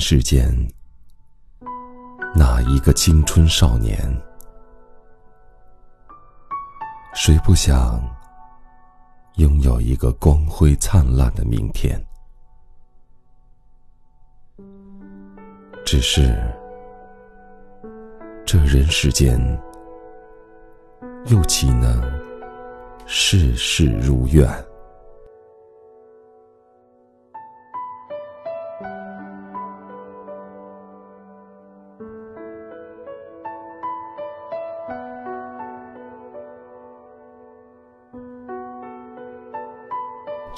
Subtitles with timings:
[0.00, 0.50] 世间，
[2.34, 3.98] 哪一个青春少年，
[7.14, 8.02] 谁不想
[9.34, 12.02] 拥有一个光辉灿烂的明天？
[15.84, 16.34] 只是，
[18.46, 19.38] 这人世间，
[21.26, 22.02] 又岂能
[23.06, 24.48] 事事如愿？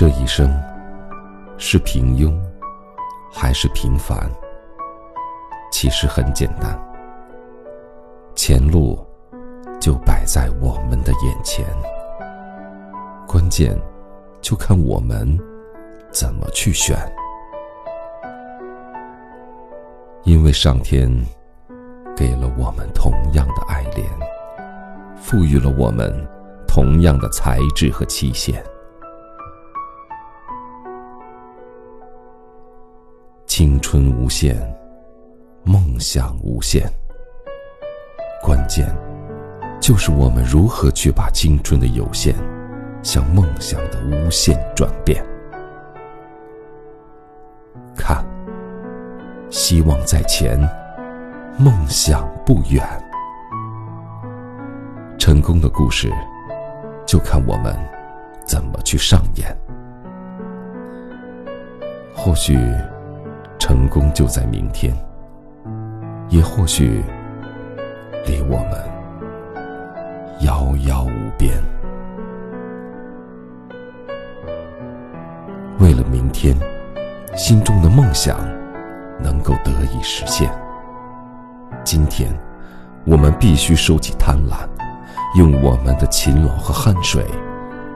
[0.00, 0.50] 这一生，
[1.58, 2.34] 是平庸，
[3.30, 4.18] 还是平凡？
[5.70, 6.74] 其实很简单，
[8.34, 8.98] 前路
[9.78, 11.66] 就摆在我们的眼前，
[13.28, 13.78] 关键
[14.40, 15.38] 就看我们
[16.10, 16.96] 怎么去选。
[20.22, 21.14] 因为上天
[22.16, 24.08] 给了我们同样的爱恋，
[25.14, 26.10] 赋予了我们
[26.66, 28.64] 同样的才智和期限。
[33.60, 34.56] 青春无限，
[35.64, 36.90] 梦想无限。
[38.42, 38.88] 关键
[39.78, 42.34] 就是我们如何去把青春的有限
[43.02, 45.22] 向梦想的无限转变。
[47.94, 48.24] 看，
[49.50, 50.58] 希望在前，
[51.58, 52.82] 梦想不远。
[55.18, 56.10] 成功的故事，
[57.04, 57.78] 就看我们
[58.42, 59.54] 怎么去上演。
[62.14, 62.58] 或许。
[63.70, 64.92] 成功就在明天，
[66.28, 67.04] 也或许
[68.26, 68.72] 离我们
[70.40, 71.54] 遥遥无边。
[75.78, 76.52] 为了明天，
[77.36, 78.40] 心中的梦想
[79.22, 80.50] 能够得以实现，
[81.84, 82.28] 今天
[83.06, 84.68] 我们必须收起贪婪，
[85.38, 87.24] 用我们的勤劳和汗水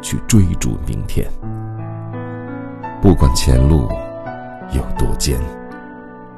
[0.00, 1.28] 去追逐明天。
[3.02, 3.88] 不管前路
[4.70, 5.36] 有多艰。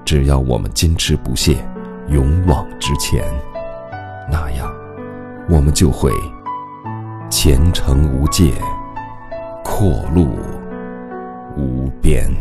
[0.06, 1.56] 只要我们坚持不懈，
[2.10, 3.24] 勇往直前，
[4.30, 4.72] 那样，
[5.48, 6.12] 我们就会
[7.28, 8.52] 前程无界，
[9.64, 10.38] 阔路
[11.56, 12.32] 无边。